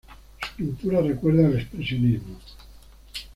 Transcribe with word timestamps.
Su 0.41 0.55
pintura 0.55 0.99
recuerda 0.99 1.45
al 1.45 1.59
expresionismo. 1.59 2.35